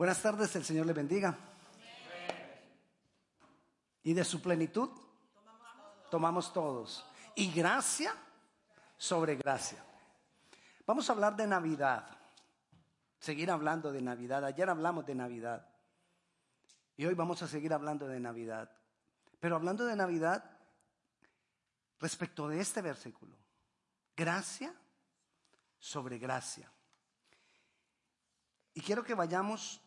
[0.00, 1.36] Buenas tardes, el Señor le bendiga.
[4.02, 4.88] Y de su plenitud
[6.10, 7.04] tomamos todos.
[7.34, 8.14] Y gracia
[8.96, 9.84] sobre gracia.
[10.86, 12.08] Vamos a hablar de Navidad.
[13.18, 14.42] Seguir hablando de Navidad.
[14.46, 15.68] Ayer hablamos de Navidad.
[16.96, 18.70] Y hoy vamos a seguir hablando de Navidad.
[19.38, 20.50] Pero hablando de Navidad
[21.98, 23.36] respecto de este versículo.
[24.16, 24.74] Gracia
[25.78, 26.72] sobre gracia.
[28.72, 29.82] Y quiero que vayamos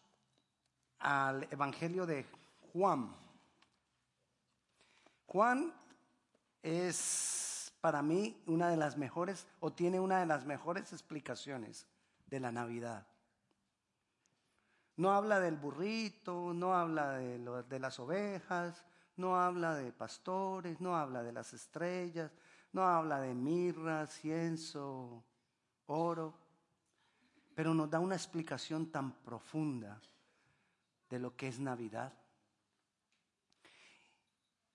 [1.03, 2.25] al Evangelio de
[2.71, 3.13] Juan.
[5.27, 5.73] Juan
[6.61, 11.85] es para mí una de las mejores o tiene una de las mejores explicaciones
[12.27, 13.05] de la Navidad.
[14.95, 18.85] No habla del burrito, no habla de, las ovejas,
[19.17, 22.31] no habla de pastores, no habla de las estrellas,
[22.71, 25.23] no habla de mirra, cienzo,
[25.87, 26.33] oro,
[27.55, 29.99] pero nos da una explicación tan profunda
[31.09, 32.13] de lo que es Navidad.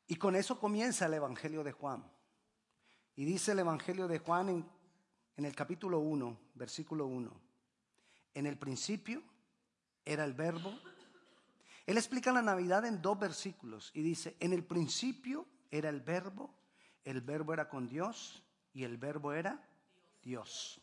[0.07, 2.05] Y con eso comienza el Evangelio de Juan.
[3.17, 4.71] Y dice el Evangelio de Juan en,
[5.37, 7.31] en el capítulo 1, versículo 1.
[8.35, 9.23] En el principio
[10.05, 10.73] era el verbo.
[11.87, 16.55] Él explica la Navidad en dos versículos y dice, en el principio era el verbo,
[17.05, 19.69] el verbo era con Dios y el verbo era
[20.23, 20.81] Dios.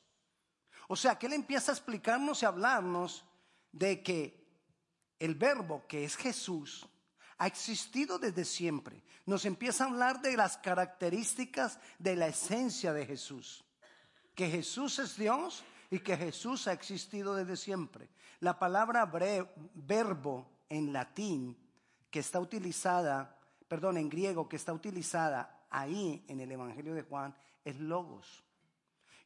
[0.87, 3.25] O sea, que él empieza a explicarnos y hablarnos
[3.71, 4.44] de que
[5.19, 6.87] el verbo que es Jesús
[7.37, 9.03] ha existido desde siempre.
[9.25, 13.63] Nos empieza a hablar de las características de la esencia de Jesús.
[14.33, 18.09] Que Jesús es Dios y que Jesús ha existido desde siempre.
[18.39, 19.05] La palabra
[19.73, 21.57] verbo en latín
[22.09, 27.35] que está utilizada, perdón, en griego que está utilizada ahí en el Evangelio de Juan
[27.63, 28.43] es logos.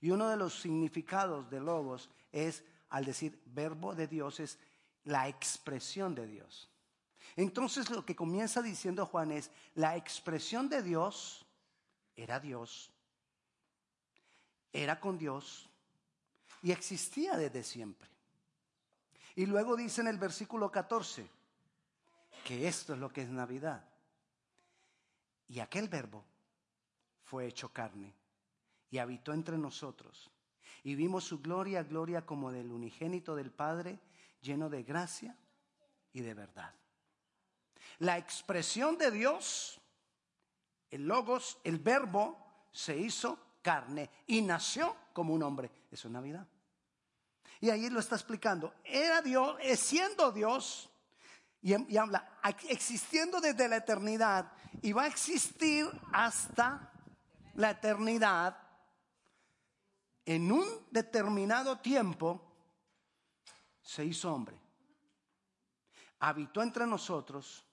[0.02, 4.58] Y uno de los significados de logos es, al decir verbo de Dios, es
[5.03, 6.69] la expresión de Dios.
[7.36, 11.45] Entonces lo que comienza diciendo Juan es, la expresión de Dios
[12.16, 12.91] era Dios,
[14.74, 15.69] era con Dios
[16.62, 18.09] y existía desde siempre.
[19.35, 21.25] Y luego dice en el versículo 14
[22.44, 23.85] que esto es lo que es Navidad.
[25.47, 26.24] Y aquel verbo
[27.24, 28.13] fue hecho carne
[28.91, 30.29] y habitó entre nosotros.
[30.84, 34.00] Y vimos su gloria, gloria como del unigénito del Padre,
[34.41, 35.35] lleno de gracia
[36.13, 36.73] y de verdad.
[38.00, 39.79] La expresión de Dios,
[40.89, 42.38] el logos, el verbo,
[42.72, 45.69] se hizo carne y nació como un hombre.
[45.91, 46.47] Eso es Navidad.
[47.59, 48.73] Y ahí lo está explicando.
[48.83, 50.89] Era Dios, es siendo Dios,
[51.61, 52.39] y, y, habla,
[52.69, 56.89] existiendo desde la eternidad, y va a existir hasta
[57.56, 58.57] la eternidad,
[60.25, 62.49] en un determinado tiempo,
[63.89, 64.55] se hizo hombre.
[66.19, 67.66] Habitó entre nosotros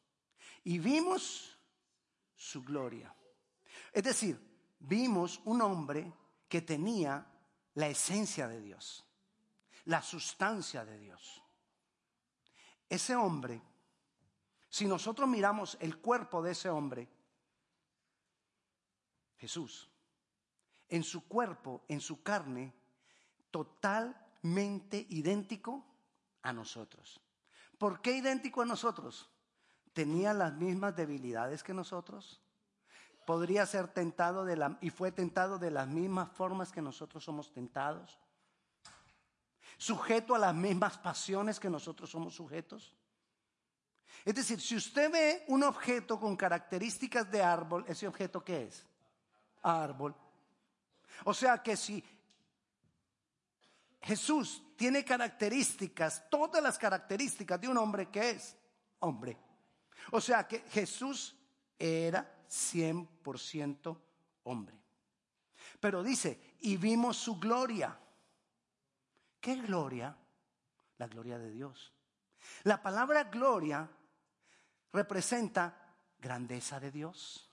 [0.65, 1.59] y vimos
[2.35, 3.15] su gloria.
[3.93, 4.41] Es decir,
[4.79, 6.11] vimos un hombre
[6.49, 7.27] que tenía
[7.75, 9.05] la esencia de Dios,
[9.85, 11.43] la sustancia de Dios.
[12.89, 13.61] Ese hombre,
[14.71, 17.11] si nosotros miramos el cuerpo de ese hombre,
[19.37, 19.91] Jesús,
[20.89, 22.73] en su cuerpo, en su carne,
[23.51, 25.85] totalmente idéntico
[26.47, 27.21] a nosotros.
[27.77, 29.29] ¿Por qué idéntico a nosotros?
[29.93, 32.41] ¿Tenía las mismas debilidades que nosotros?
[33.27, 37.53] ¿Podría ser tentado de la, y fue tentado de las mismas formas que nosotros somos
[37.53, 38.17] tentados?
[39.77, 42.95] ¿Sujeto a las mismas pasiones que nosotros somos sujetos?
[44.25, 48.87] Es decir, si usted ve un objeto con características de árbol, ¿ese objeto qué es?
[49.63, 50.15] Árbol.
[51.25, 52.03] O sea que si
[54.07, 58.57] Jesús tiene características, todas las características de un hombre que es
[59.01, 59.37] hombre.
[60.13, 61.35] O sea que Jesús
[61.77, 63.99] era 100%
[64.45, 64.81] hombre.
[65.81, 67.99] Pero dice, y vimos su gloria.
[69.41, 70.17] ¿Qué gloria?
[70.99, 71.93] La gloria de Dios.
[72.63, 73.91] La palabra gloria
[74.93, 77.51] representa grandeza de Dios,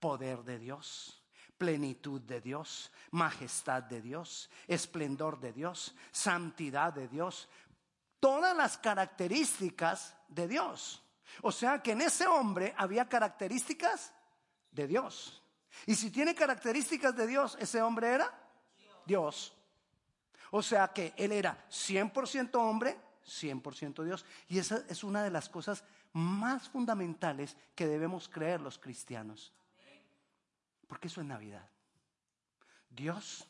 [0.00, 1.23] poder de Dios,
[1.58, 7.48] plenitud de Dios, majestad de Dios, esplendor de Dios, santidad de Dios,
[8.20, 11.02] todas las características de Dios.
[11.42, 14.12] O sea que en ese hombre había características
[14.70, 15.42] de Dios.
[15.86, 18.32] Y si tiene características de Dios, ese hombre era
[19.04, 19.52] Dios.
[20.50, 22.96] O sea que él era 100% hombre,
[23.26, 24.24] 100% Dios.
[24.48, 29.52] Y esa es una de las cosas más fundamentales que debemos creer los cristianos.
[30.86, 31.68] Porque eso es Navidad.
[32.88, 33.48] Dios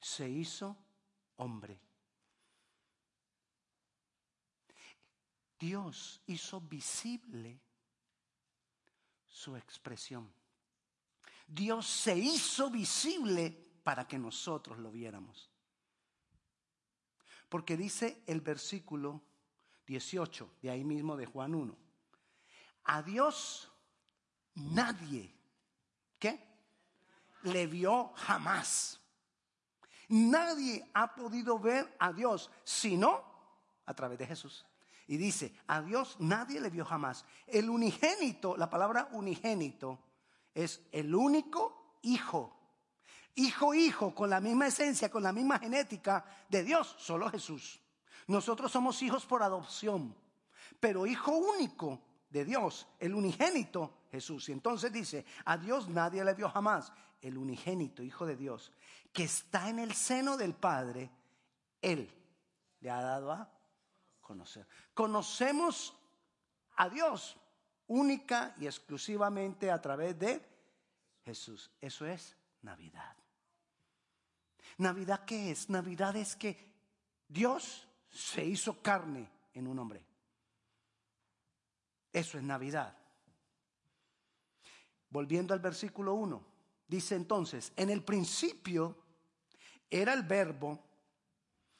[0.00, 0.76] se hizo
[1.36, 1.80] hombre.
[5.58, 7.60] Dios hizo visible
[9.26, 10.32] su expresión.
[11.46, 13.50] Dios se hizo visible
[13.82, 15.50] para que nosotros lo viéramos.
[17.48, 19.22] Porque dice el versículo
[19.86, 21.76] 18, de ahí mismo de Juan 1,
[22.84, 23.72] a Dios
[24.54, 25.34] nadie,
[26.18, 26.47] ¿qué?
[27.42, 29.00] Le vio jamás.
[30.08, 33.22] Nadie ha podido ver a Dios sino
[33.84, 34.64] a través de Jesús.
[35.06, 37.24] Y dice, a Dios nadie le vio jamás.
[37.46, 39.98] El unigénito, la palabra unigénito,
[40.54, 42.54] es el único hijo.
[43.34, 47.80] Hijo, hijo, con la misma esencia, con la misma genética de Dios, solo Jesús.
[48.26, 50.14] Nosotros somos hijos por adopción,
[50.80, 54.48] pero hijo único de Dios, el unigénito Jesús.
[54.48, 56.92] Y entonces dice, a Dios nadie le vio jamás.
[57.20, 58.72] El unigénito, hijo de Dios,
[59.12, 61.10] que está en el seno del Padre,
[61.82, 62.08] Él
[62.80, 63.50] le ha dado a
[64.20, 64.66] conocer.
[64.94, 65.96] Conocemos
[66.76, 67.36] a Dios
[67.88, 70.40] única y exclusivamente a través de
[71.24, 71.70] Jesús.
[71.80, 73.16] Eso es Navidad.
[74.78, 75.68] ¿Navidad qué es?
[75.68, 76.72] Navidad es que
[77.26, 80.04] Dios se hizo carne en un hombre.
[82.12, 82.96] Eso es Navidad.
[85.10, 86.44] Volviendo al versículo 1,
[86.88, 88.96] dice entonces, en el principio
[89.90, 90.82] era el verbo,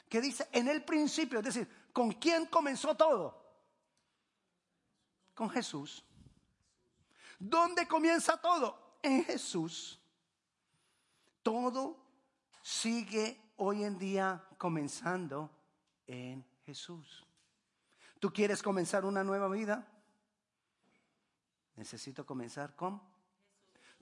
[0.09, 3.43] que dice, en el principio, es decir, ¿con quién comenzó todo?
[5.35, 6.05] Con Jesús.
[7.39, 8.99] ¿Dónde comienza todo?
[9.03, 9.99] En Jesús.
[11.43, 11.97] Todo
[12.63, 15.51] sigue hoy en día comenzando
[16.07, 17.25] en Jesús.
[18.19, 19.87] ¿Tú quieres comenzar una nueva vida?
[21.77, 23.01] Necesito comenzar con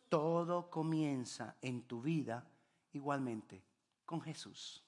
[0.08, 2.48] todo comienza en tu vida
[2.92, 3.62] igualmente
[4.04, 4.82] con Jesús.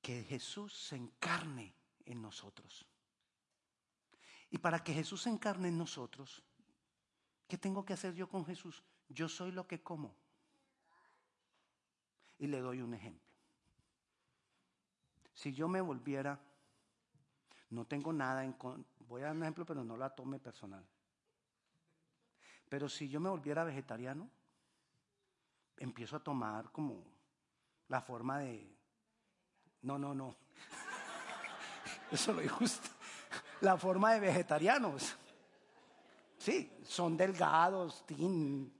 [0.00, 2.86] Que Jesús se encarne en nosotros.
[4.50, 6.42] Y para que Jesús se encarne en nosotros,
[7.48, 8.82] ¿qué tengo que hacer yo con Jesús?
[9.08, 10.14] Yo soy lo que como.
[12.38, 13.30] Y le doy un ejemplo.
[15.32, 16.38] Si yo me volviera,
[17.70, 18.56] no tengo nada en...
[19.08, 20.86] Voy a dar un ejemplo, pero no la tome personal.
[22.72, 24.30] Pero si yo me volviera vegetariano,
[25.76, 27.04] empiezo a tomar como
[27.88, 28.66] la forma de...
[29.82, 30.34] No, no, no.
[32.10, 32.88] Eso lo injusto.
[33.60, 35.14] La forma de vegetarianos.
[36.38, 38.72] Sí, son delgados, tin.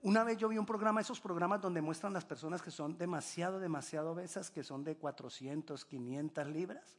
[0.00, 3.60] Una vez yo vi un programa, esos programas donde muestran las personas que son demasiado,
[3.60, 6.96] demasiado obesas, que son de 400, 500 libras.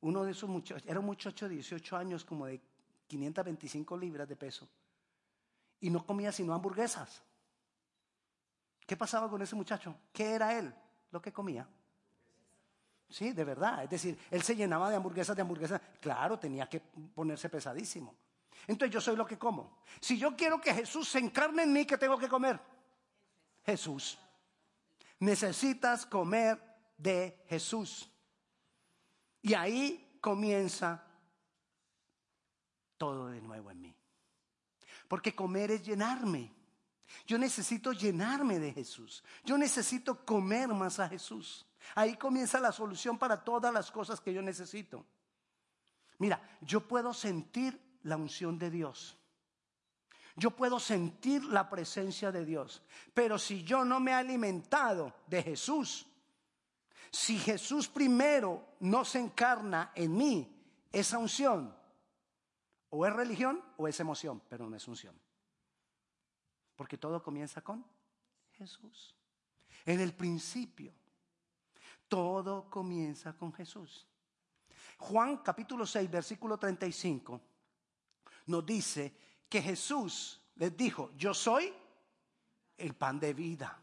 [0.00, 2.62] Uno de esos muchachos, era un muchacho de 18 años, como de
[3.12, 4.66] 525 libras de peso.
[5.80, 7.22] Y no comía sino hamburguesas.
[8.86, 9.94] ¿Qué pasaba con ese muchacho?
[10.12, 10.74] ¿Qué era él?
[11.10, 11.68] Lo que comía.
[13.10, 13.84] Sí, de verdad.
[13.84, 15.80] Es decir, él se llenaba de hamburguesas, de hamburguesas.
[16.00, 18.14] Claro, tenía que ponerse pesadísimo.
[18.66, 19.82] Entonces yo soy lo que como.
[20.00, 22.58] Si yo quiero que Jesús se encarne en mí, ¿qué tengo que comer?
[23.66, 24.18] Jesús.
[25.18, 26.58] Necesitas comer
[26.96, 28.10] de Jesús.
[29.42, 31.04] Y ahí comienza
[33.02, 33.96] todo de nuevo en mí.
[35.08, 36.54] Porque comer es llenarme.
[37.26, 39.24] Yo necesito llenarme de Jesús.
[39.44, 41.66] Yo necesito comer más a Jesús.
[41.96, 45.04] Ahí comienza la solución para todas las cosas que yo necesito.
[46.18, 49.18] Mira, yo puedo sentir la unción de Dios.
[50.36, 52.84] Yo puedo sentir la presencia de Dios.
[53.14, 56.06] Pero si yo no me he alimentado de Jesús,
[57.10, 60.56] si Jesús primero no se encarna en mí,
[60.92, 61.81] esa unción,
[62.94, 65.18] o es religión o es emoción, pero no es unción.
[66.76, 67.84] Porque todo comienza con
[68.52, 69.16] Jesús.
[69.86, 70.92] En el principio,
[72.06, 74.06] todo comienza con Jesús.
[74.98, 77.40] Juan capítulo 6, versículo 35,
[78.46, 79.16] nos dice
[79.48, 81.72] que Jesús les dijo, yo soy
[82.76, 83.82] el pan de vida.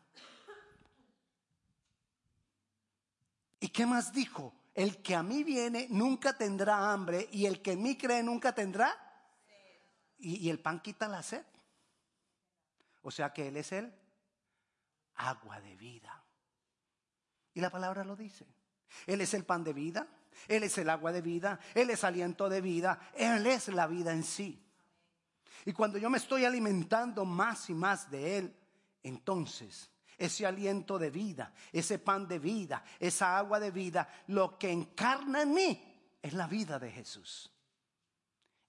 [3.60, 4.54] ¿Y qué más dijo?
[4.80, 8.56] El que a mí viene nunca tendrá hambre y el que en mí cree nunca
[8.56, 8.96] tendrá.
[10.18, 11.44] Y, y el pan quita la sed.
[13.02, 13.94] O sea que Él es el
[15.16, 16.24] agua de vida.
[17.54, 18.48] Y la palabra lo dice.
[19.06, 20.08] Él es el pan de vida,
[20.48, 24.14] Él es el agua de vida, Él es aliento de vida, Él es la vida
[24.14, 24.66] en sí.
[25.66, 28.56] Y cuando yo me estoy alimentando más y más de Él,
[29.04, 34.70] entonces ese aliento de vida, ese pan de vida, esa agua de vida, lo que
[34.70, 35.84] encarna en mí
[36.22, 37.52] es la vida de Jesús.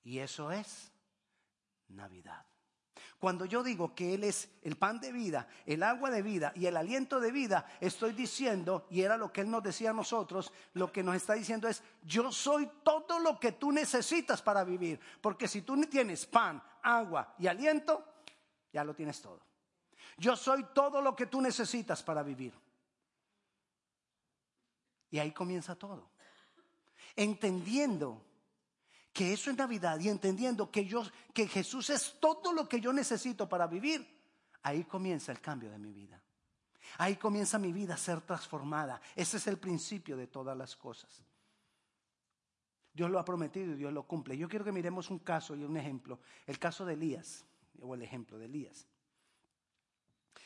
[0.04, 0.90] Y eso es
[1.88, 2.47] Navidad.
[3.19, 6.64] Cuando yo digo que Él es el pan de vida, el agua de vida y
[6.64, 10.50] el aliento de vida, estoy diciendo, y era lo que Él nos decía a nosotros,
[10.73, 14.99] lo que nos está diciendo es, yo soy todo lo que tú necesitas para vivir.
[15.21, 18.07] Porque si tú tienes pan, agua y aliento,
[18.73, 19.50] ya lo tienes todo.
[20.20, 22.52] Yo soy todo lo que tú necesitas para vivir.
[25.10, 26.10] Y ahí comienza todo.
[27.16, 28.22] Entendiendo
[29.14, 32.92] que eso es Navidad y entendiendo que yo que Jesús es todo lo que yo
[32.92, 34.06] necesito para vivir,
[34.62, 36.22] ahí comienza el cambio de mi vida.
[36.98, 39.00] Ahí comienza mi vida a ser transformada.
[39.16, 41.24] Ese es el principio de todas las cosas.
[42.92, 44.36] Dios lo ha prometido y Dios lo cumple.
[44.36, 46.20] Yo quiero que miremos un caso y un ejemplo.
[46.46, 47.46] El caso de Elías,
[47.80, 48.89] o el ejemplo de Elías.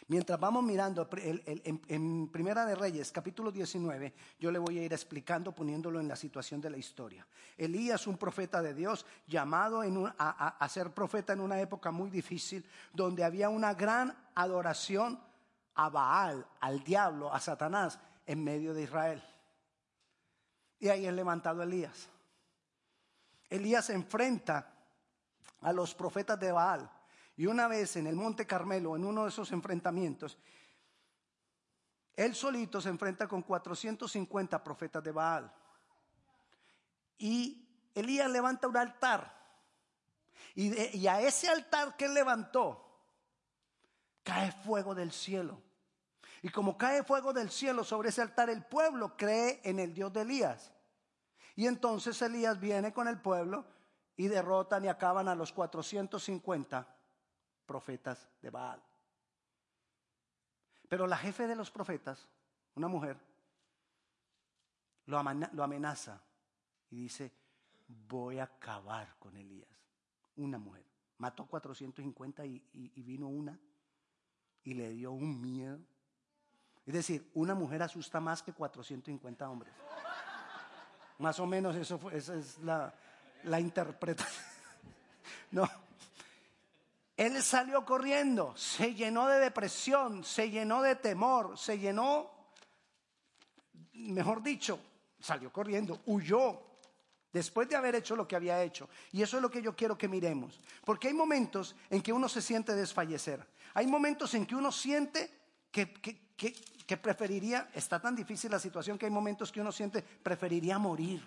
[0.08, 5.52] Mientras vamos mirando en, Primera de Reyes, capítulo 19, yo le voy a ir explicando,
[5.52, 7.26] poniéndolo en la situación de la historia.
[7.56, 9.82] Elías, un profeta de Dios, llamado
[10.18, 15.18] a, ser profeta en una época muy difícil, donde había una gran adoración
[15.74, 19.22] a Baal, al diablo, a Satanás, en medio de Israel.
[20.80, 22.08] Y ahí es levantado Elías.
[23.48, 24.70] Elías se enfrenta
[25.62, 26.90] a los profetas de Baal
[27.36, 30.38] y una vez en el Monte Carmelo, en uno de esos enfrentamientos,
[32.14, 35.52] él solito se enfrenta con 450 profetas de Baal.
[37.18, 39.34] Y Elías levanta un altar.
[40.54, 43.02] Y, a ese altar que él levantó,
[44.22, 45.60] cae fuego del cielo.
[46.40, 50.12] Y como cae fuego del cielo sobre ese altar, el pueblo cree en el Dios
[50.12, 50.72] de Elías.
[51.56, 53.66] Y entonces Elías viene con el pueblo
[54.16, 56.93] y derrotan y acaban a los 450
[57.66, 58.82] profetas de Baal.
[60.88, 62.28] Pero la jefe de los profetas,
[62.74, 63.18] una mujer,
[65.06, 66.22] lo amenaza
[66.90, 67.32] y dice,
[67.86, 69.68] voy a acabar con Elías.
[70.36, 70.84] Una mujer.
[71.18, 73.58] Mató 450 y, y, vino una
[74.62, 75.78] y le dio un miedo.
[76.86, 79.72] Es decir, una mujer asusta más que 450 hombres.
[81.18, 82.94] Más o menos eso fue, esa es la,
[83.44, 84.44] la interpretación.
[85.50, 85.70] No,
[87.16, 92.30] él salió corriendo, se llenó de depresión, se llenó de temor, se llenó,
[93.92, 94.80] mejor dicho,
[95.20, 96.60] salió corriendo, huyó
[97.32, 98.88] después de haber hecho lo que había hecho.
[99.12, 100.60] Y eso es lo que yo quiero que miremos.
[100.84, 103.46] Porque hay momentos en que uno se siente desfallecer.
[103.74, 105.30] Hay momentos en que uno siente
[105.70, 110.78] que, que, preferiría, está tan difícil la situación que hay momentos que uno siente, preferiría
[110.78, 111.22] morir.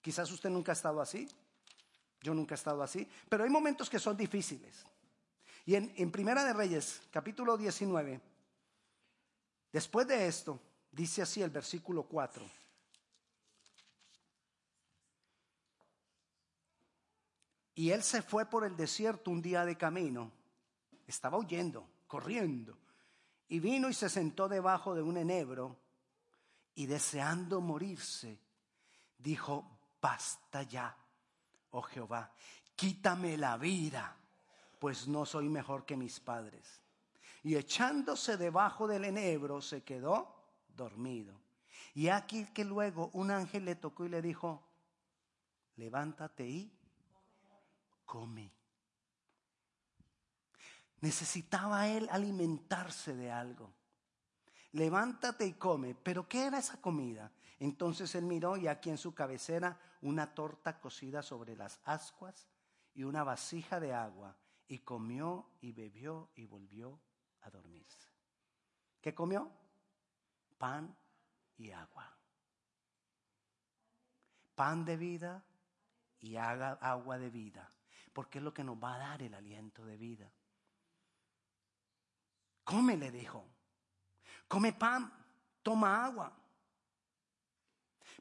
[0.00, 1.28] Quizás usted nunca ha estado así.
[2.20, 4.84] Yo nunca he estado así, pero hay momentos que son difíciles.
[5.64, 8.20] Y en, Primera de Reyes, capítulo 19,
[9.70, 10.58] después de esto,
[10.90, 12.44] dice así el versículo 4.
[17.74, 20.32] Y él se fue por el desierto un día de camino.
[21.06, 22.76] Estaba huyendo, corriendo.
[23.46, 25.76] Y vino y se sentó debajo de un enebro.
[26.74, 28.40] Y deseando morirse,
[29.18, 30.96] dijo, basta ya
[31.70, 32.32] oh Jehová,
[32.76, 34.16] quítame la vida,
[34.78, 36.80] pues no soy mejor que mis padres.
[37.42, 40.34] Y echándose debajo del enebro se quedó
[40.76, 41.34] dormido.
[41.94, 44.62] Y aquí que luego un ángel le tocó y le dijo,
[45.76, 46.72] levántate y
[48.04, 48.52] come.
[51.00, 53.72] Necesitaba él alimentarse de algo.
[54.72, 55.94] Levántate y come.
[55.94, 57.30] Pero ¿qué era esa comida?
[57.58, 62.48] Entonces él miró y aquí en su cabecera una torta cocida sobre las ascuas
[62.94, 64.36] y una vasija de agua,
[64.66, 67.00] y comió y bebió y volvió
[67.42, 68.08] a dormirse.
[69.00, 69.50] ¿Qué comió?
[70.58, 70.94] Pan
[71.56, 72.14] y agua.
[74.54, 75.44] Pan de vida
[76.20, 77.72] y agua de vida,
[78.12, 80.30] porque es lo que nos va a dar el aliento de vida.
[82.64, 83.46] Come, le dijo.
[84.46, 85.10] Come pan,
[85.62, 86.36] toma agua.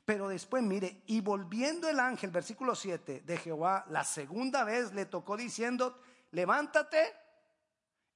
[0.08, 5.06] Pero después, mire, y volviendo el ángel, versículo 7 de Jehová, la segunda vez le
[5.06, 7.14] tocó diciendo, levántate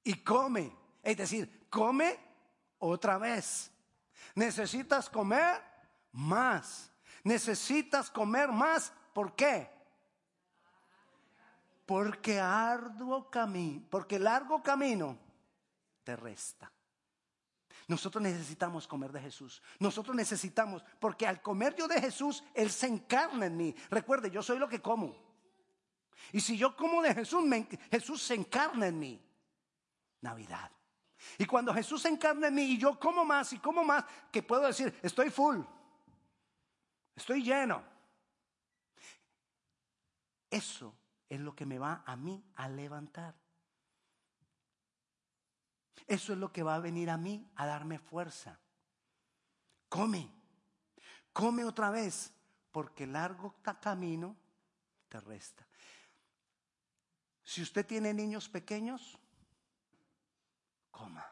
[0.02, 0.74] y come.
[1.02, 2.18] Es decir, come
[2.78, 3.70] otra vez.
[4.34, 5.62] Necesitas comer
[6.12, 6.90] más.
[7.24, 8.90] Necesitas comer más.
[9.12, 9.70] ¿Por qué?
[11.84, 15.18] Porque arduo camino, porque largo camino
[16.04, 16.72] te resta.
[17.88, 19.62] Nosotros necesitamos comer de Jesús.
[19.78, 23.74] Nosotros necesitamos, porque al comer yo de Jesús, Él se encarna en mí.
[23.90, 25.14] Recuerde, yo soy lo que como.
[26.32, 27.44] Y si yo como de Jesús,
[27.90, 29.20] Jesús se encarna en mí.
[30.20, 30.70] Navidad.
[31.38, 34.42] Y cuando Jesús se encarna en mí y yo como más y como más, que
[34.42, 35.60] puedo decir, estoy full,
[37.14, 37.82] estoy lleno.
[40.50, 40.94] Eso
[41.28, 43.41] es lo que me va a mí a levantar.
[46.06, 48.58] Eso es lo que va a venir a mí a darme fuerza.
[49.88, 50.30] Come,
[51.32, 52.32] come otra vez,
[52.70, 54.36] porque largo camino
[55.08, 55.66] te resta.
[57.44, 59.18] Si usted tiene niños pequeños,
[60.90, 61.26] coma.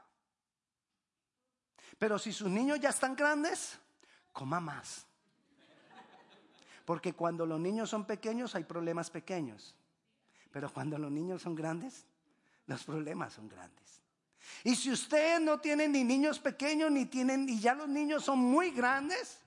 [1.98, 3.78] Pero si sus niños ya están grandes,
[4.32, 5.06] coma más.
[6.84, 9.76] Porque cuando los niños son pequeños hay problemas pequeños.
[10.50, 12.06] Pero cuando los niños son grandes,
[12.66, 14.02] los problemas son grandes.
[14.64, 18.38] Y si usted no tiene ni niños pequeños, ni tienen, y ya los niños son
[18.38, 19.40] muy grandes,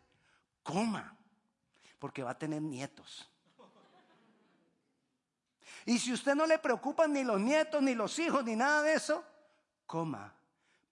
[0.63, 1.17] coma.
[1.99, 3.29] Porque va a tener nietos.
[5.85, 8.93] Y si usted no le preocupan ni los nietos, ni los hijos, ni nada de
[8.93, 9.23] eso,
[9.85, 10.33] coma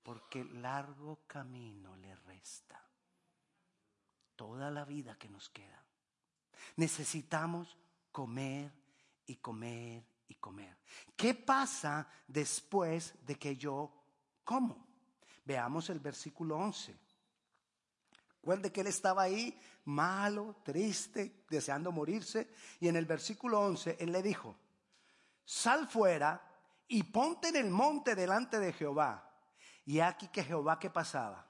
[0.03, 2.81] porque largo camino le resta.
[4.35, 5.83] Toda la vida que nos queda.
[6.77, 7.77] Necesitamos
[8.11, 8.71] comer
[9.27, 10.77] y comer y comer.
[11.15, 13.91] ¿Qué pasa después de que yo
[14.43, 14.87] como?
[15.43, 16.97] Veamos el versículo 11.
[18.35, 22.53] Recuerde que él estaba ahí malo, triste, deseando morirse.
[22.79, 24.55] Y en el versículo 11 él le dijo,
[25.45, 26.41] sal fuera
[26.87, 29.29] y ponte en el monte delante de Jehová.
[29.85, 31.47] Y aquí que Jehová que pasaba.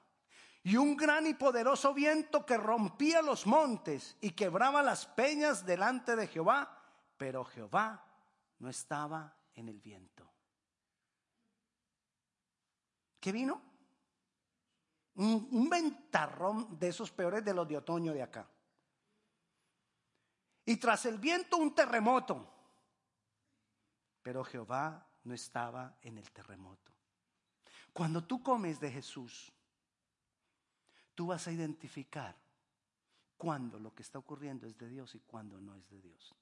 [0.64, 6.14] Y un gran y poderoso viento que rompía los montes y quebraba las peñas delante
[6.14, 6.78] de Jehová,
[7.16, 8.11] pero Jehová
[8.62, 10.24] no estaba en el viento.
[13.18, 13.60] ¿Qué vino?
[15.16, 18.48] Un, ventarrón de esos peores de los de otoño de acá.
[20.64, 22.48] Y tras el viento un terremoto.
[24.22, 26.92] Pero Jehová no estaba en el terremoto.
[27.92, 29.52] Cuando tú comes de Jesús,
[31.16, 32.36] tú vas a identificar
[33.36, 36.32] cuándo lo que está ocurriendo es de Dios y cuándo no es de Dios.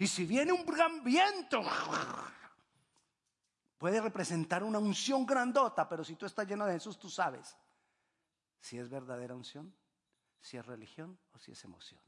[0.00, 1.62] Y si viene un gran viento,
[3.76, 7.54] puede representar una unción grandota, pero si tú estás lleno de Jesús, tú sabes
[8.58, 9.76] si es verdadera unción,
[10.40, 12.00] si es religión o si es emoción.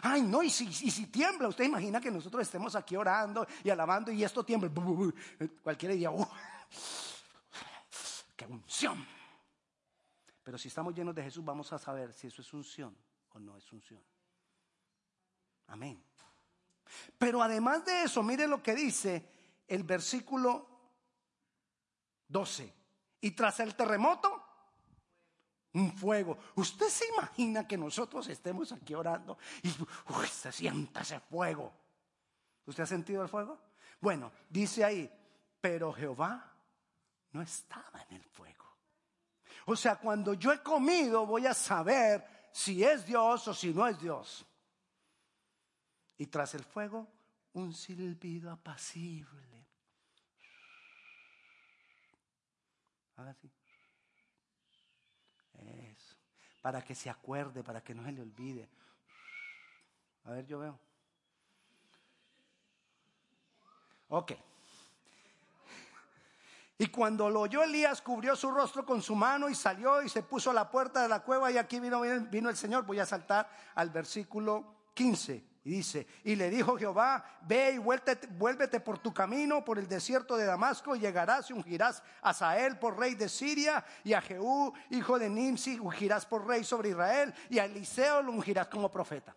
[0.00, 4.10] Ay, no, y si, si tiembla, usted imagina que nosotros estemos aquí orando y alabando
[4.10, 4.68] y esto tiembla.
[5.62, 6.28] Cualquiera diría, uh,
[8.34, 9.06] qué unción.
[10.42, 12.96] Pero si estamos llenos de Jesús, vamos a saber si eso es unción
[13.30, 14.02] o no es unción.
[15.72, 16.04] Amén.
[17.18, 19.26] Pero además de eso, mire lo que dice
[19.66, 20.68] el versículo
[22.28, 22.74] 12.
[23.22, 24.42] Y tras el terremoto,
[25.72, 26.36] un fuego.
[26.56, 29.70] ¿Usted se imagina que nosotros estemos aquí orando y
[30.26, 31.72] se sienta ese fuego?
[32.66, 33.58] ¿Usted ha sentido el fuego?
[33.98, 35.10] Bueno, dice ahí,
[35.58, 36.52] pero Jehová
[37.30, 38.66] no estaba en el fuego.
[39.64, 43.86] O sea, cuando yo he comido voy a saber si es Dios o si no
[43.86, 44.44] es Dios.
[46.22, 47.08] Y tras el fuego,
[47.52, 49.66] un silbido apacible.
[53.16, 53.50] Haga así.
[55.58, 56.16] Eso.
[56.60, 58.68] Para que se acuerde, para que no se le olvide.
[60.22, 60.78] A ver, yo veo.
[64.10, 64.34] Ok.
[66.78, 70.22] Y cuando lo oyó Elías, cubrió su rostro con su mano y salió y se
[70.22, 72.86] puso a la puerta de la cueva y aquí vino, vino el Señor.
[72.86, 75.50] Voy a saltar al versículo 15.
[75.64, 80.36] Y dice, y le dijo Jehová, ve y vuélvete, por tu camino, por el desierto
[80.36, 84.72] de Damasco, y llegarás y ungirás a Sael por rey de Siria, y a Jehú,
[84.90, 89.36] hijo de Nimsi, ungirás por rey sobre Israel, y a Eliseo lo ungirás como profeta.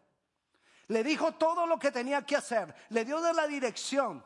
[0.87, 4.23] Le dijo todo lo que tenía que hacer, le dio de la dirección.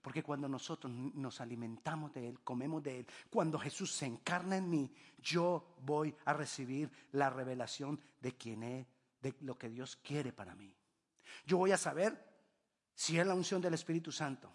[0.00, 4.68] Porque cuando nosotros nos alimentamos de Él, comemos de Él, cuando Jesús se encarna en
[4.68, 8.86] mí, yo voy a recibir la revelación de quién es
[9.22, 10.76] de lo que Dios quiere para mí.
[11.46, 12.32] Yo voy a saber
[12.94, 14.52] si es la unción del Espíritu Santo.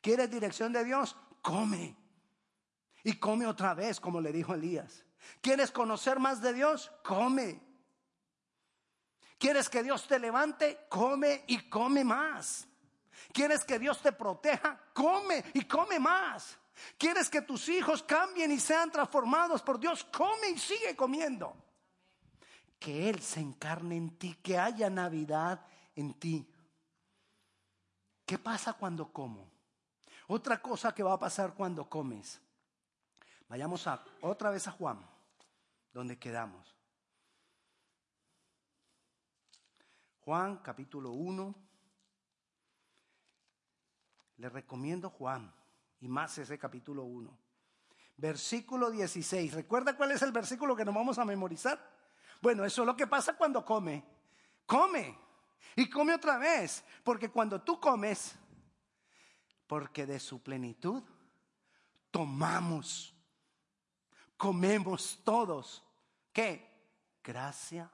[0.00, 1.16] ¿Quieres dirección de Dios?
[1.40, 1.96] Come.
[3.04, 5.04] Y come otra vez, como le dijo Elías.
[5.40, 6.90] ¿Quieres conocer más de Dios?
[7.04, 7.62] Come.
[9.38, 10.86] ¿Quieres que Dios te levante?
[10.88, 12.66] Come y come más.
[13.32, 14.78] ¿Quieres que Dios te proteja?
[14.92, 16.58] Come y come más.
[16.98, 20.04] ¿Quieres que tus hijos cambien y sean transformados por Dios?
[20.04, 21.69] Come y sigue comiendo
[22.80, 25.64] que Él se encarne en ti, que haya Navidad
[25.94, 26.50] en ti.
[28.24, 29.48] ¿Qué pasa cuando como?
[30.28, 32.40] Otra cosa que va a pasar cuando comes.
[33.48, 34.98] Vayamos a, otra vez a Juan,
[35.92, 36.74] donde quedamos.
[40.20, 41.54] Juan capítulo 1.
[44.38, 45.52] Le recomiendo Juan
[46.00, 47.36] y más ese capítulo 1.
[48.16, 49.52] Versículo 16.
[49.52, 51.99] ¿Recuerda cuál es el versículo que nos vamos a memorizar?
[52.40, 54.04] Bueno, eso es lo que pasa cuando come.
[54.66, 55.18] Come.
[55.76, 56.84] Y come otra vez.
[57.04, 58.34] Porque cuando tú comes,
[59.66, 61.02] porque de su plenitud
[62.10, 63.14] tomamos,
[64.36, 65.84] comemos todos.
[66.32, 66.68] ¿Qué?
[67.22, 67.90] Gracia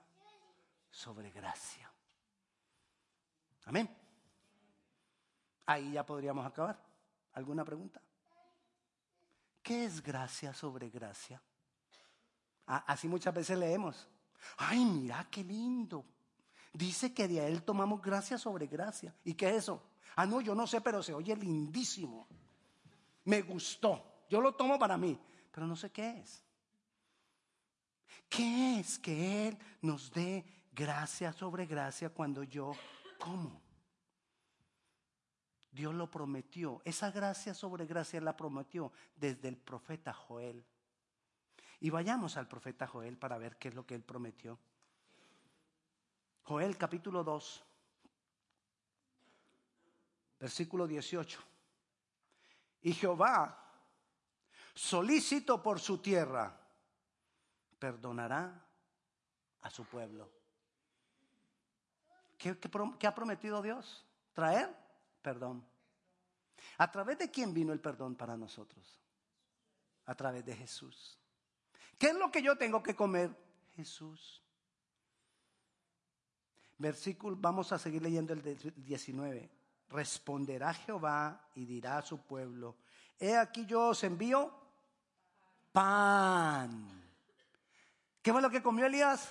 [0.91, 1.91] sobre gracia.
[3.65, 3.89] Amén.
[5.67, 6.81] Ahí ya podríamos acabar.
[7.33, 8.01] ¿Alguna pregunta?
[9.63, 11.43] ¿Qué es gracia sobre gracia?
[12.67, 14.09] Así muchas veces leemos.
[14.57, 16.05] Ay, mira qué lindo.
[16.73, 19.15] Dice que de él tomamos gracia sobre gracia.
[19.25, 19.83] ¿Y qué es eso?
[20.15, 22.27] Ah, no, yo no sé, pero se oye lindísimo.
[23.25, 24.25] Me gustó.
[24.29, 25.19] Yo lo tomo para mí,
[25.53, 26.43] pero no sé qué es.
[28.29, 32.73] ¿Qué es que Él nos dé gracia sobre gracia cuando yo
[33.19, 33.63] como?
[35.71, 36.81] Dios lo prometió.
[36.85, 40.65] Esa gracia sobre gracia la prometió desde el profeta Joel.
[41.81, 44.59] Y vayamos al profeta Joel para ver qué es lo que él prometió.
[46.45, 47.65] Joel capítulo 2,
[50.41, 51.41] versículo 18.
[52.83, 53.59] Y Jehová,
[54.75, 56.57] solícito por su tierra,
[57.79, 58.65] perdonará
[59.63, 60.31] a su pueblo.
[62.39, 62.59] ¿Qué,
[62.99, 64.07] qué ha prometido Dios?
[64.33, 64.87] Traer
[65.27, 65.67] perdón.
[66.79, 69.01] ¿A través de quién vino el perdón para nosotros?
[70.05, 71.19] A través de Jesús.
[71.99, 73.31] ¿Qué es lo que yo tengo que comer?
[73.75, 74.43] Jesús.
[76.79, 78.43] Versículo, vamos a seguir leyendo el
[78.77, 79.51] 19.
[79.89, 82.77] Responderá Jehová y dirá a su pueblo,
[83.19, 84.53] he aquí yo os envío
[85.73, 87.03] pan.
[88.21, 89.29] ¿Qué fue lo que comió Elías?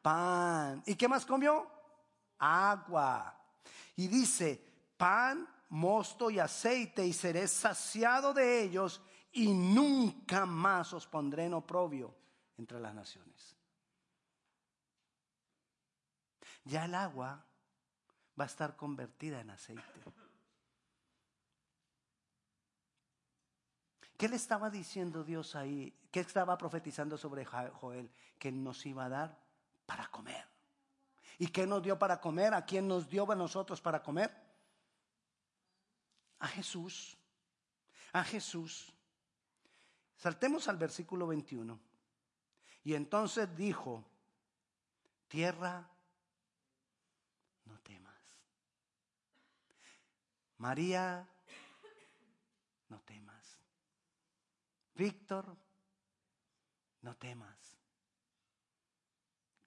[0.00, 0.82] Pan.
[0.86, 1.70] ¿Y qué más comió?
[2.38, 3.36] Agua.
[3.96, 4.64] Y dice,
[4.96, 11.54] pan, mosto y aceite, y seré saciado de ellos, y nunca más os pondré en
[11.54, 12.14] oprobio
[12.56, 13.56] entre las naciones.
[16.64, 17.44] Ya el agua
[18.38, 19.82] va a estar convertida en aceite.
[24.16, 25.96] ¿Qué le estaba diciendo Dios ahí?
[26.10, 28.10] ¿Qué estaba profetizando sobre Joel?
[28.38, 29.38] Que nos iba a dar
[29.86, 30.44] para comer.
[31.38, 32.52] ¿Y qué nos dio para comer?
[32.52, 34.34] ¿A quién nos dio a nosotros para comer?
[36.40, 37.16] A Jesús.
[38.12, 38.92] A Jesús.
[40.18, 41.78] Saltemos al versículo 21.
[42.82, 44.04] Y entonces dijo,
[45.28, 45.88] tierra,
[47.64, 48.16] no temas.
[50.58, 51.24] María,
[52.88, 53.60] no temas.
[54.94, 55.56] Víctor,
[57.02, 57.56] no temas.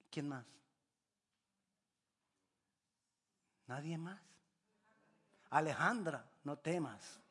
[0.10, 0.46] ¿Quién más?
[3.68, 4.20] ¿Nadie más?
[5.52, 7.22] Alejandra, no temas.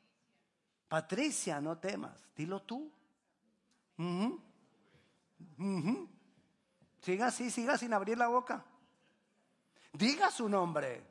[0.88, 2.18] Patricia, no temas.
[2.34, 2.90] Dilo tú.
[7.00, 8.64] Siga así, siga sin abrir la boca.
[9.92, 11.06] Diga su nombre.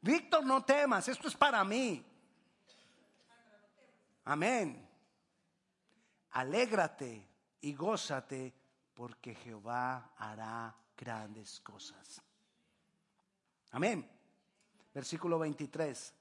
[0.00, 2.04] Víctor, no temas, esto es para mí.
[4.24, 4.86] Amén.
[6.32, 7.26] Alégrate
[7.60, 8.54] y gózate
[8.94, 12.22] porque Jehová hará grandes cosas.
[13.70, 14.08] Amén.
[14.92, 16.14] Versículo 23.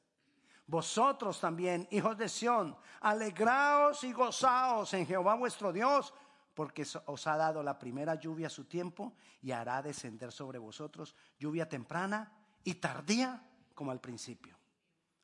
[0.67, 6.13] Vosotros también, hijos de Sión, alegraos y gozaos en Jehová vuestro Dios,
[6.53, 11.15] porque os ha dado la primera lluvia a su tiempo y hará descender sobre vosotros
[11.39, 12.31] lluvia temprana
[12.65, 13.41] y tardía
[13.73, 14.57] como al principio.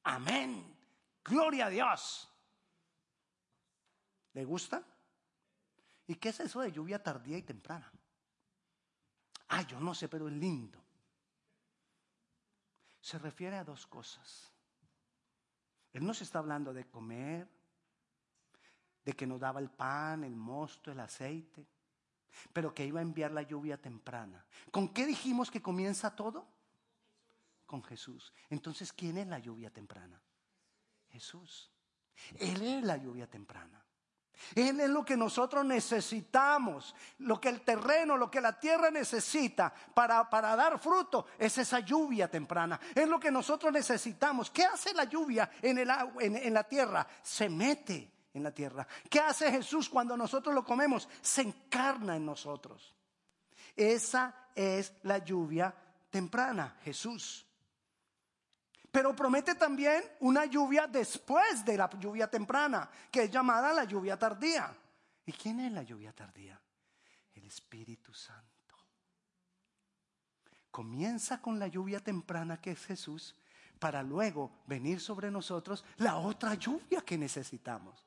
[0.03, 0.77] Amén.
[1.25, 2.29] Gloria a Dios.
[4.33, 4.81] ¿Le gusta?
[6.07, 7.91] ¿Y qué es eso de lluvia tardía y temprana?
[9.49, 10.81] Ah, yo no sé, pero es lindo.
[13.01, 14.52] Se refiere a dos cosas.
[15.93, 17.47] Él nos está hablando de comer,
[19.05, 21.65] de que nos daba el pan, el mosto, el aceite,
[22.51, 24.43] pero que iba a enviar la lluvia temprana.
[24.71, 26.47] ¿Con qué dijimos que comienza todo?
[27.65, 28.33] Con Jesús.
[28.49, 30.19] Entonces, ¿quién es la lluvia temprana?
[31.09, 31.69] Jesús.
[32.39, 33.83] Él es la lluvia temprana.
[34.55, 39.73] Él es lo que nosotros necesitamos, lo que el terreno, lo que la tierra necesita
[39.93, 42.79] para, dar fruto, es esa lluvia temprana.
[42.93, 44.51] Es lo que nosotros necesitamos.
[44.51, 47.07] ¿Qué hace la lluvia en, el, en la tierra?
[47.21, 48.87] Se mete en la tierra.
[49.09, 51.07] ¿Qué hace Jesús cuando nosotros lo comemos?
[51.21, 52.93] Se encarna en nosotros.
[53.75, 55.73] Esa es la lluvia
[56.09, 57.45] temprana, Jesús.
[58.93, 64.19] Pero promete también una lluvia después de la lluvia temprana, que es llamada la lluvia
[64.19, 64.71] tardía.
[65.25, 66.61] ¿Y quién es la lluvia tardía?
[67.33, 68.75] El Espíritu Santo.
[70.69, 73.35] Comienza con la lluvia temprana que es Jesús,
[73.79, 78.05] para luego venir sobre nosotros la otra lluvia que necesitamos,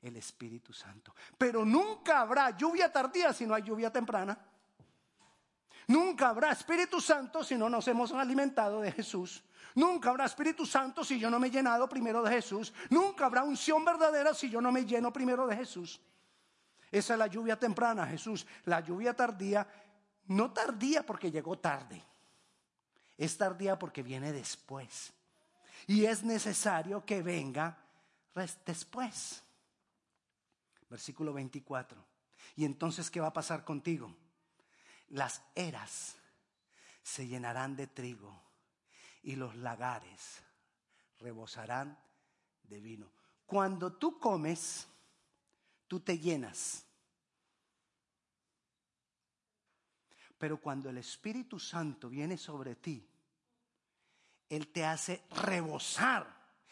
[0.00, 1.16] el Espíritu Santo.
[1.36, 4.38] Pero nunca habrá lluvia tardía si no hay lluvia temprana.
[5.88, 9.42] Nunca habrá Espíritu Santo si no nos hemos alimentado de Jesús.
[9.74, 12.72] Nunca habrá Espíritu Santo si yo no me he llenado primero de Jesús.
[12.90, 16.00] Nunca habrá unción verdadera si yo no me lleno primero de Jesús.
[16.90, 18.46] Esa es la lluvia temprana, Jesús.
[18.64, 19.66] La lluvia tardía,
[20.26, 22.02] no tardía porque llegó tarde.
[23.16, 25.12] Es tardía porque viene después.
[25.86, 27.76] Y es necesario que venga
[28.64, 29.42] después.
[30.88, 32.02] Versículo 24.
[32.56, 34.14] Y entonces, ¿qué va a pasar contigo?
[35.10, 36.16] Las eras
[37.02, 38.47] se llenarán de trigo
[39.28, 40.42] y los lagares
[41.18, 41.98] rebosarán
[42.62, 43.12] de vino.
[43.44, 44.88] Cuando tú comes,
[45.86, 46.86] tú te llenas.
[50.38, 53.06] Pero cuando el Espíritu Santo viene sobre ti,
[54.48, 56.26] Él te hace rebosar.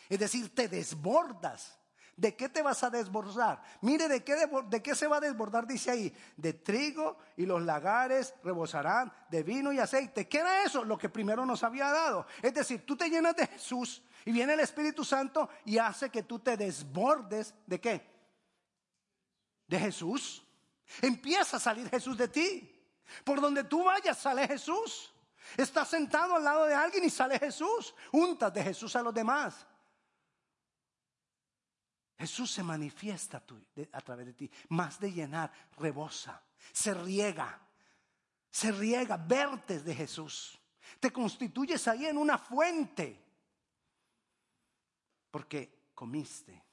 [0.08, 1.78] Es decir, te desbordas.
[2.16, 3.62] ¿De qué te vas a desbordar?
[3.82, 5.66] Mire, ¿de qué, ¿de qué se va a desbordar?
[5.66, 10.26] Dice ahí, de trigo y los lagares rebosarán de vino y aceite.
[10.26, 10.82] ¿Qué era eso?
[10.82, 12.26] Lo que primero nos había dado.
[12.40, 16.22] Es decir, tú te llenas de Jesús y viene el Espíritu Santo y hace que
[16.22, 18.10] tú te desbordes de qué?
[19.66, 20.42] De Jesús.
[21.02, 22.72] Empieza a salir Jesús de ti.
[23.24, 25.12] Por donde tú vayas sale Jesús.
[25.54, 27.94] Estás sentado al lado de alguien y sale Jesús.
[28.10, 29.66] Untas de Jesús a los demás.
[32.18, 33.42] Jesús se manifiesta
[33.92, 37.60] a través de ti, más de llenar, rebosa, se riega,
[38.50, 40.58] se riega, vertes de Jesús.
[40.98, 43.22] Te constituyes ahí en una fuente,
[45.30, 46.64] porque comiste,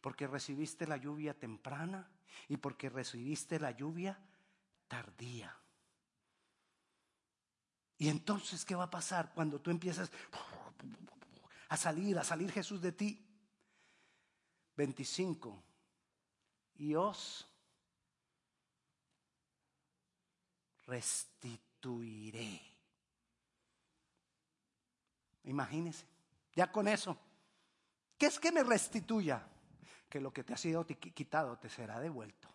[0.00, 2.08] porque recibiste la lluvia temprana
[2.48, 4.18] y porque recibiste la lluvia
[4.86, 5.56] tardía.
[7.98, 10.10] Y entonces, ¿qué va a pasar cuando tú empiezas
[11.68, 13.29] a salir, a salir Jesús de ti?
[14.80, 15.62] 25.
[16.76, 17.46] Y os
[20.86, 22.62] restituiré.
[25.44, 26.06] Imagínese,
[26.54, 27.18] ya con eso.
[28.16, 29.46] ¿Qué es que me restituya?
[30.08, 32.48] Que lo que te ha sido quitado te será devuelto.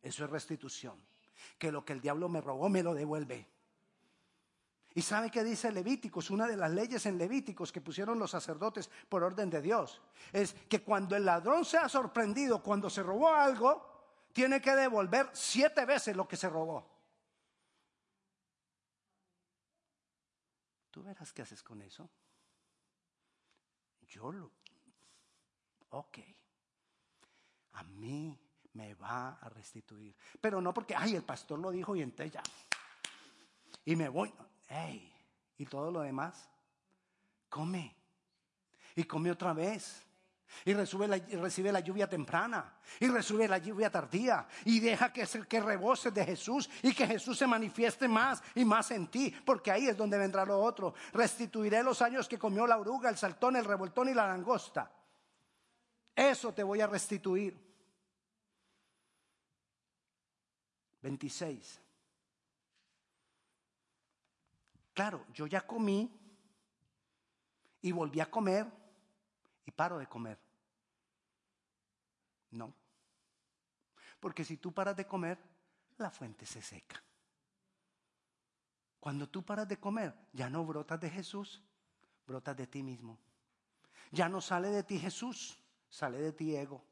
[0.00, 0.98] Eso es restitución.
[1.58, 3.46] Que lo que el diablo me robó me lo devuelve.
[4.94, 6.30] ¿Y sabe qué dice Levíticos?
[6.30, 10.00] Una de las leyes en Levíticos que pusieron los sacerdotes por orden de Dios
[10.32, 15.84] es que cuando el ladrón sea sorprendido, cuando se robó algo, tiene que devolver siete
[15.84, 16.88] veces lo que se robó.
[20.90, 22.10] ¿Tú verás qué haces con eso?
[24.08, 24.50] Yo lo...
[25.90, 26.18] Ok.
[27.72, 28.36] A mí
[28.72, 30.16] me va a restituir.
[30.40, 32.42] Pero no porque, ay, el pastor lo dijo y entonces ya.
[33.84, 34.32] Y me voy.
[35.58, 36.48] ¿Y todo lo demás?
[37.48, 37.94] Come.
[38.94, 40.06] Y come otra vez.
[40.64, 42.78] Y recibe la, recibe la lluvia temprana.
[42.98, 44.46] Y recibe la lluvia tardía.
[44.64, 46.68] Y deja que, que rebose de Jesús.
[46.82, 49.34] Y que Jesús se manifieste más y más en ti.
[49.44, 50.94] Porque ahí es donde vendrá lo otro.
[51.12, 54.90] Restituiré los años que comió la oruga, el saltón, el revoltón y la langosta.
[56.14, 57.58] Eso te voy a restituir.
[61.02, 61.80] 26.
[65.00, 66.14] Claro, yo ya comí
[67.80, 68.70] y volví a comer
[69.64, 70.38] y paro de comer.
[72.50, 72.74] No.
[74.20, 75.38] Porque si tú paras de comer,
[75.96, 77.02] la fuente se seca.
[79.00, 81.62] Cuando tú paras de comer, ya no brotas de Jesús,
[82.26, 83.18] brotas de ti mismo.
[84.10, 85.56] Ya no sale de ti Jesús,
[85.88, 86.84] sale de ti ego.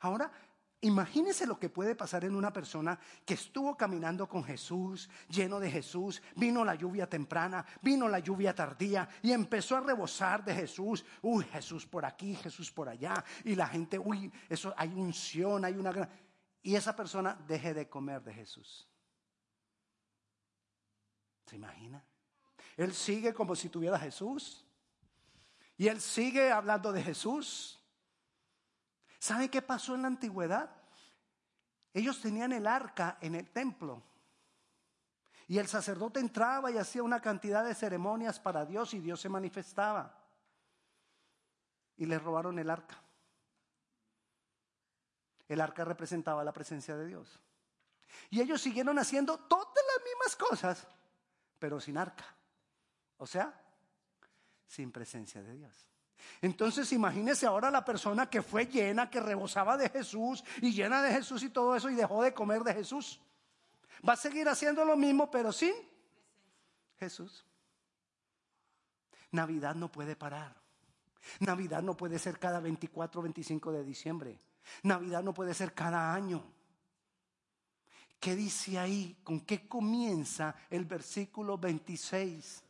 [0.00, 0.32] Ahora,
[0.80, 5.68] Imagínese lo que puede pasar en una persona que estuvo caminando con Jesús, lleno de
[5.70, 11.04] Jesús, vino la lluvia temprana, vino la lluvia tardía y empezó a rebosar de Jesús.
[11.22, 13.24] Uy, Jesús por aquí, Jesús por allá.
[13.44, 16.08] Y la gente, uy, eso hay unción, hay una gran...
[16.62, 18.88] Y esa persona deje de comer de Jesús.
[21.46, 22.04] ¿Se imagina?
[22.76, 24.64] Él sigue como si tuviera Jesús.
[25.76, 27.77] Y él sigue hablando de Jesús.
[29.18, 30.70] ¿Sabe qué pasó en la antigüedad?
[31.92, 34.02] Ellos tenían el arca en el templo.
[35.48, 39.28] Y el sacerdote entraba y hacía una cantidad de ceremonias para Dios y Dios se
[39.28, 40.14] manifestaba.
[41.96, 43.02] Y le robaron el arca.
[45.48, 47.40] El arca representaba la presencia de Dios.
[48.30, 50.86] Y ellos siguieron haciendo todas las mismas cosas,
[51.58, 52.26] pero sin arca.
[53.16, 53.58] O sea,
[54.66, 55.87] sin presencia de Dios.
[56.40, 61.12] Entonces imagínese ahora la persona que fue llena, que rebosaba de Jesús y llena de
[61.12, 63.20] Jesús y todo eso y dejó de comer de Jesús.
[64.06, 65.74] Va a seguir haciendo lo mismo, pero sin
[66.98, 67.44] Jesús.
[69.32, 70.56] Navidad no puede parar.
[71.40, 74.38] Navidad no puede ser cada 24 o 25 de diciembre.
[74.82, 76.42] Navidad no puede ser cada año.
[78.20, 79.20] ¿Qué dice ahí?
[79.22, 82.64] ¿Con qué comienza el versículo 26?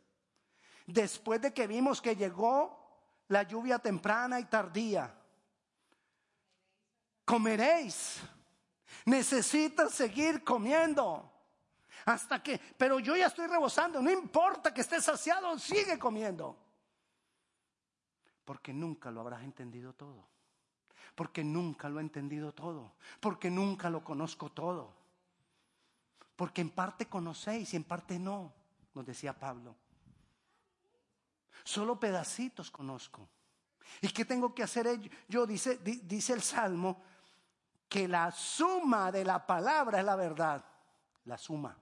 [0.86, 2.87] Después de que vimos que llegó
[3.28, 5.14] la lluvia temprana y tardía,
[7.24, 8.20] comeréis.
[9.04, 11.30] Necesitas seguir comiendo.
[12.04, 16.56] Hasta que, pero yo ya estoy rebosando, no importa que estés saciado, sigue comiendo.
[18.44, 20.26] Porque nunca lo habrás entendido todo.
[21.14, 22.94] Porque nunca lo he entendido todo.
[23.20, 24.94] Porque nunca lo conozco todo.
[26.34, 28.52] Porque en parte conocéis y en parte no,
[28.94, 29.74] nos decía Pablo.
[31.68, 33.28] Solo pedacitos conozco.
[34.00, 34.86] ¿Y qué tengo que hacer
[35.28, 35.46] yo?
[35.46, 37.02] Dice, dice el Salmo
[37.86, 40.64] que la suma de la palabra es la verdad.
[41.26, 41.76] La suma.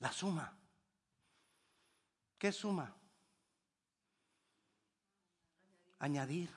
[0.00, 0.52] La suma.
[2.36, 2.92] ¿Qué suma?
[6.00, 6.52] Añadir.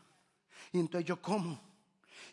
[0.71, 1.61] Y entonces yo como.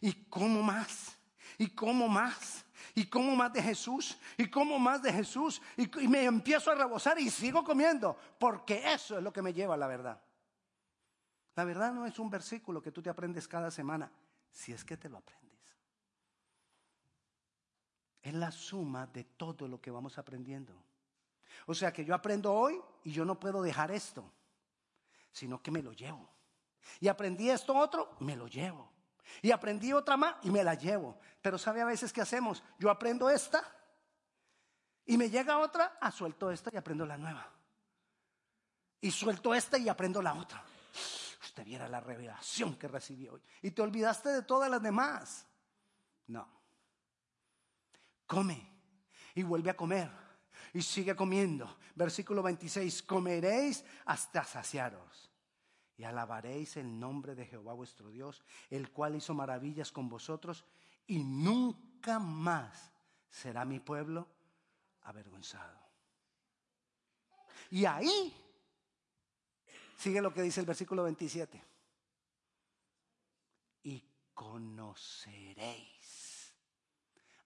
[0.01, 1.19] Y como más.
[1.59, 2.65] Y como más.
[2.99, 4.19] Y como más de Jesús.
[4.37, 5.63] Y como más de Jesús.
[5.77, 8.17] Y, y me empiezo a rebosar y sigo comiendo.
[8.41, 10.21] Porque eso es lo que me lleva a la verdad.
[11.55, 14.11] La verdad no es un versículo que tú te aprendes cada semana.
[14.51, 15.61] Si es que te lo aprendes.
[18.21, 20.75] Es la suma de todo lo que vamos aprendiendo.
[21.67, 24.29] O sea que yo aprendo hoy y yo no puedo dejar esto,
[25.31, 26.29] sino que me lo llevo.
[26.99, 28.91] Y aprendí esto otro, me lo llevo.
[29.43, 31.19] Y aprendí otra más y me la llevo.
[31.43, 32.63] Pero ¿sabe a veces qué hacemos?
[32.79, 33.63] Yo aprendo esta
[35.07, 37.51] y me llega otra, ah, suelto esta y aprendo la nueva.
[39.01, 40.63] Y suelto esta y aprendo la otra.
[41.43, 43.43] Usted viera la revelación que recibí hoy.
[43.63, 45.47] Y te olvidaste de todas las demás.
[46.27, 46.49] No.
[48.27, 48.71] Come
[49.35, 50.11] y vuelve a comer
[50.73, 51.79] y sigue comiendo.
[51.95, 55.28] Versículo 26, comeréis hasta saciaros
[55.99, 60.65] y alabaréis el nombre de Jehová vuestro Dios, el cual hizo maravillas con vosotros
[61.09, 62.93] y nunca más
[63.29, 64.29] será mi pueblo
[65.03, 65.77] avergonzado.
[67.71, 68.33] Y ahí
[69.97, 71.61] sigue lo que dice el versículo 27.
[73.83, 75.99] Y conoceréis.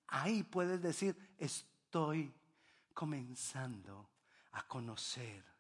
[0.08, 2.34] Ahí puedes decir, estoy
[2.92, 4.10] comenzando
[4.52, 5.51] a conocer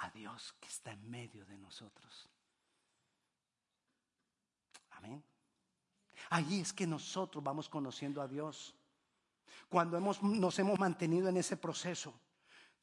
[0.00, 2.28] a Dios que está en medio de nosotros.
[4.90, 5.22] Amén.
[6.30, 8.74] Ahí es que nosotros vamos conociendo a Dios.
[9.68, 12.14] Cuando hemos, nos hemos mantenido en ese proceso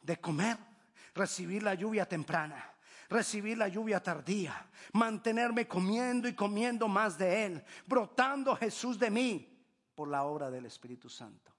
[0.02, 0.58] de comer,
[1.14, 2.74] recibir la lluvia temprana,
[3.10, 9.66] recibir la lluvia tardía, mantenerme comiendo y comiendo más de Él, brotando Jesús de mí
[9.96, 11.52] por la obra del Espíritu Santo.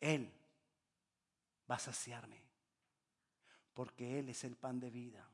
[0.00, 0.32] Él
[1.70, 2.41] va a saciarme,
[3.74, 5.28] porque Él es el pan de vida,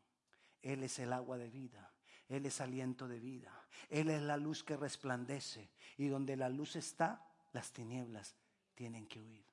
[0.62, 1.92] Él es el agua de vida,
[2.28, 3.52] Él es aliento de vida,
[3.88, 8.34] Él es la luz que resplandece, y donde la luz está, las tinieblas
[8.74, 9.44] tienen que huir.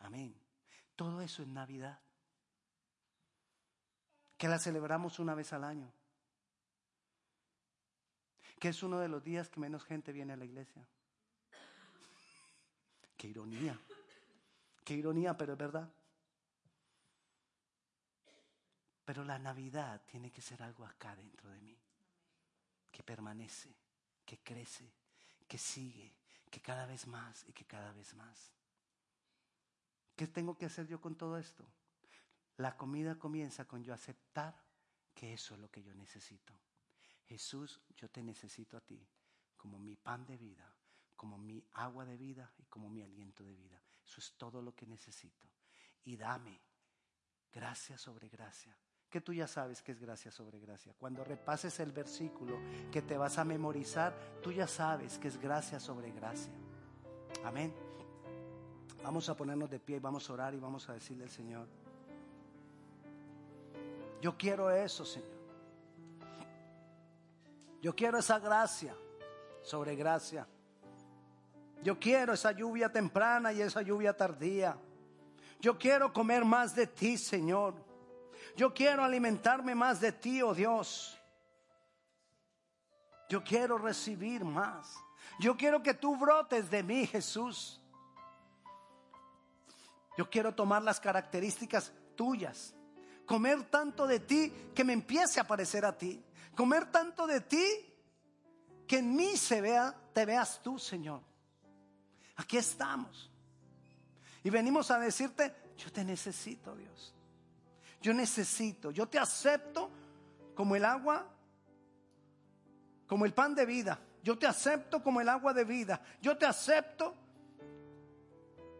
[0.00, 0.34] Amén.
[0.96, 2.00] Todo eso es Navidad,
[4.36, 5.92] que la celebramos una vez al año,
[8.58, 10.86] que es uno de los días que menos gente viene a la iglesia.
[13.16, 13.78] Qué ironía.
[14.84, 15.90] Qué ironía, pero es verdad.
[19.10, 21.76] Pero la Navidad tiene que ser algo acá dentro de mí,
[22.92, 23.74] que permanece,
[24.24, 24.88] que crece,
[25.48, 26.14] que sigue,
[26.48, 28.52] que cada vez más y que cada vez más.
[30.14, 31.66] ¿Qué tengo que hacer yo con todo esto?
[32.58, 34.54] La comida comienza con yo aceptar
[35.12, 36.54] que eso es lo que yo necesito.
[37.26, 39.04] Jesús, yo te necesito a ti
[39.56, 40.72] como mi pan de vida,
[41.16, 43.82] como mi agua de vida y como mi aliento de vida.
[44.04, 45.48] Eso es todo lo que necesito.
[46.04, 46.60] Y dame
[47.50, 48.78] gracia sobre gracia.
[49.10, 50.94] Que tú ya sabes que es gracia sobre gracia.
[50.98, 52.58] Cuando repases el versículo
[52.92, 56.52] que te vas a memorizar, tú ya sabes que es gracia sobre gracia.
[57.44, 57.74] Amén.
[59.02, 61.66] Vamos a ponernos de pie y vamos a orar y vamos a decirle al Señor.
[64.20, 65.28] Yo quiero eso, Señor.
[67.80, 68.94] Yo quiero esa gracia
[69.62, 70.46] sobre gracia.
[71.82, 74.76] Yo quiero esa lluvia temprana y esa lluvia tardía.
[75.60, 77.89] Yo quiero comer más de ti, Señor.
[78.60, 81.18] Yo quiero alimentarme más de ti, oh Dios.
[83.30, 84.94] Yo quiero recibir más.
[85.38, 87.80] Yo quiero que tú brotes de mí, Jesús.
[90.18, 92.74] Yo quiero tomar las características tuyas.
[93.24, 96.22] Comer tanto de ti que me empiece a parecer a ti.
[96.54, 97.64] Comer tanto de ti
[98.86, 101.22] que en mí se vea, te veas tú, Señor.
[102.36, 103.30] Aquí estamos.
[104.44, 107.14] Y venimos a decirte, yo te necesito, Dios.
[108.00, 109.90] Yo necesito, yo te acepto
[110.54, 111.26] como el agua,
[113.06, 116.00] como el pan de vida, Yo te acepto como el agua de vida.
[116.20, 117.14] Yo te acepto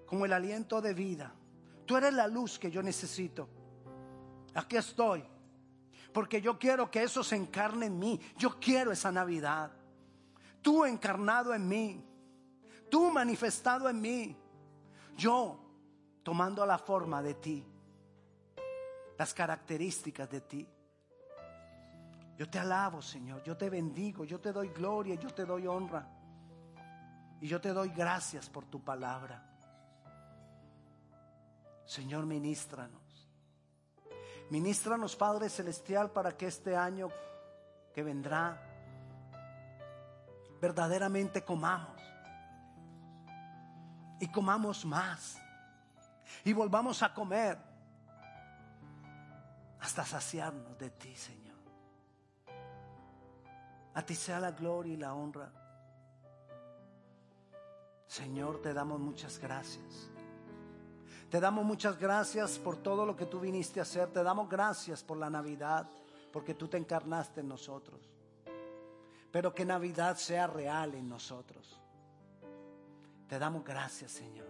[0.06, 1.32] como el aliento de vida.
[1.86, 3.48] Tú eres la luz que yo necesito.
[4.54, 5.24] Aquí estoy.
[6.12, 8.20] Porque yo quiero que eso se encarne en mí.
[8.36, 9.70] Yo quiero esa Navidad.
[10.60, 12.04] Tú encarnado en mí.
[12.90, 14.36] Tú manifestado en mí.
[15.16, 15.58] Yo
[16.22, 17.69] tomando la forma de ti.
[19.20, 20.66] Las características de ti.
[22.38, 23.42] Yo te alabo, Señor.
[23.42, 24.24] Yo te bendigo.
[24.24, 25.14] Yo te doy gloria.
[25.16, 26.08] Yo te doy honra.
[27.38, 29.44] Y yo te doy gracias por tu palabra.
[31.84, 33.28] Señor, ministranos.
[34.48, 37.10] Ministranos, Padre Celestial, para que este año
[37.92, 38.58] que vendrá
[40.62, 42.00] verdaderamente comamos.
[44.18, 45.36] Y comamos más.
[46.42, 47.69] Y volvamos a comer
[49.80, 51.56] hasta saciarnos de ti, Señor.
[53.94, 55.52] A ti sea la gloria y la honra.
[58.06, 60.10] Señor, te damos muchas gracias.
[61.30, 64.12] Te damos muchas gracias por todo lo que tú viniste a hacer.
[64.12, 65.88] Te damos gracias por la Navidad,
[66.32, 68.00] porque tú te encarnaste en nosotros.
[69.30, 71.80] Pero que Navidad sea real en nosotros.
[73.28, 74.48] Te damos gracias, Señor.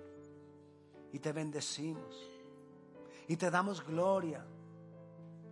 [1.13, 2.31] Y te bendecimos.
[3.29, 4.43] Y te damos gloria.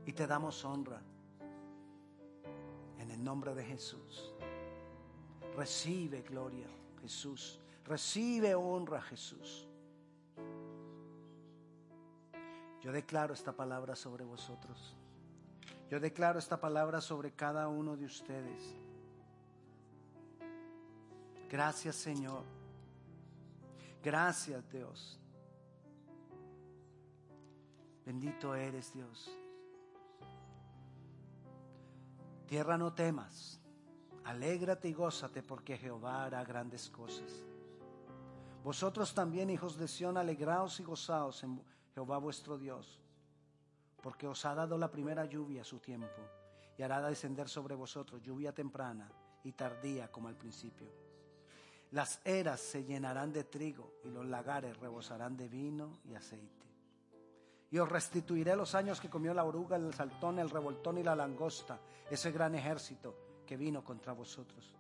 [0.08, 1.02] Y te damos honra
[2.98, 4.32] en el nombre de Jesús.
[5.54, 6.66] Recibe gloria,
[7.02, 7.60] Jesús.
[7.84, 9.68] Recibe honra, Jesús.
[12.80, 14.96] Yo declaro esta palabra sobre vosotros.
[15.90, 18.76] Yo declaro esta palabra sobre cada uno de ustedes.
[21.50, 22.44] Gracias Señor.
[24.02, 25.20] Gracias Dios.
[28.06, 29.37] Bendito eres Dios.
[32.48, 33.60] Tierra no temas,
[34.24, 37.44] alégrate y gózate porque Jehová hará grandes cosas.
[38.64, 41.62] Vosotros también, hijos de Sión, alegraos y gozaos en
[41.94, 43.02] Jehová vuestro Dios,
[44.02, 46.22] porque os ha dado la primera lluvia a su tiempo,
[46.78, 49.10] y hará descender sobre vosotros lluvia temprana
[49.44, 50.88] y tardía como al principio.
[51.90, 56.67] Las eras se llenarán de trigo y los lagares rebosarán de vino y aceite.
[57.70, 61.14] Y os restituiré los años que comió la oruga, el saltón, el revoltón y la
[61.14, 63.14] langosta, ese gran ejército
[63.46, 64.74] que vino contra vosotros.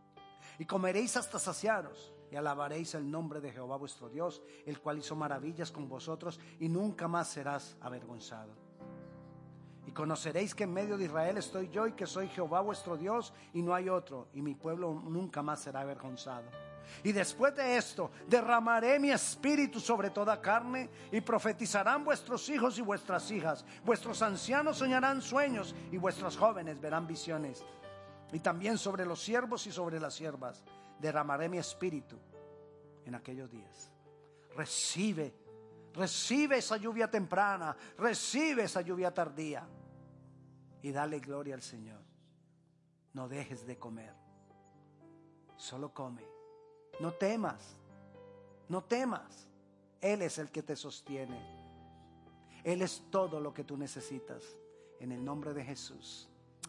[0.58, 5.16] Y comeréis hasta saciaros y alabaréis el nombre de Jehová vuestro Dios, el cual hizo
[5.16, 8.52] maravillas con vosotros y nunca más serás avergonzado.
[9.86, 13.32] Y conoceréis que en medio de Israel estoy yo y que soy Jehová vuestro Dios
[13.54, 16.67] y no hay otro, y mi pueblo nunca más será avergonzado.
[17.04, 22.82] Y después de esto derramaré mi espíritu sobre toda carne y profetizarán vuestros hijos y
[22.82, 23.64] vuestras hijas.
[23.84, 27.64] Vuestros ancianos soñarán sueños y vuestros jóvenes verán visiones.
[28.32, 30.64] Y también sobre los siervos y sobre las siervas
[30.98, 32.18] derramaré mi espíritu
[33.04, 33.90] en aquellos días.
[34.54, 35.34] Recibe,
[35.94, 39.66] recibe esa lluvia temprana, recibe esa lluvia tardía
[40.82, 42.02] y dale gloria al Señor.
[43.14, 44.14] No dejes de comer,
[45.56, 46.27] solo come
[47.00, 47.76] no temas,
[48.68, 49.46] no temas.
[50.00, 51.40] Él es el que te sostiene.
[52.62, 54.42] Él es todo lo que tú necesitas.
[55.00, 56.28] En el nombre de Jesús.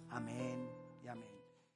[0.10, 0.79] Amén.